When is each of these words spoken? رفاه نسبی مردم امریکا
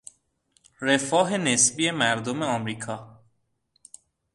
رفاه 0.81 1.37
نسبی 1.37 1.91
مردم 1.91 2.41
امریکا 2.41 3.23